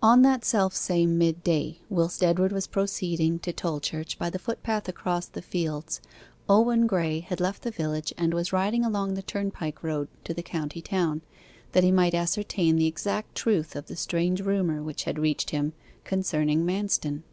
On 0.00 0.22
that 0.22 0.44
self 0.44 0.76
same 0.76 1.18
mid 1.18 1.42
day, 1.42 1.80
whilst 1.88 2.22
Edward 2.22 2.52
was 2.52 2.68
proceeding 2.68 3.40
to 3.40 3.52
Tolchurch 3.52 4.16
by 4.16 4.30
the 4.30 4.38
footpath 4.38 4.88
across 4.88 5.26
the 5.26 5.42
fields, 5.42 6.00
Owen 6.48 6.86
Graye 6.86 7.24
had 7.24 7.40
left 7.40 7.62
the 7.62 7.72
village 7.72 8.14
and 8.16 8.32
was 8.32 8.52
riding 8.52 8.84
along 8.84 9.14
the 9.14 9.22
turnpike 9.22 9.82
road 9.82 10.06
to 10.22 10.32
the 10.32 10.44
county 10.44 10.80
town, 10.80 11.22
that 11.72 11.82
he 11.82 11.90
might 11.90 12.14
ascertain 12.14 12.76
the 12.76 12.86
exact 12.86 13.34
truth 13.34 13.74
of 13.74 13.86
the 13.86 13.96
strange 13.96 14.40
rumour 14.40 14.84
which 14.84 15.02
had 15.02 15.18
reached 15.18 15.50
him 15.50 15.72
concerning 16.04 16.64
Manston. 16.64 17.24